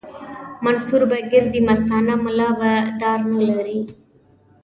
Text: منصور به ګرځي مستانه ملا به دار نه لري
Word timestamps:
منصور 0.63 1.01
به 1.09 1.17
ګرځي 1.31 1.61
مستانه 1.67 2.13
ملا 2.23 2.49
به 2.59 2.71
دار 3.01 3.19
نه 3.31 3.39
لري 3.49 3.79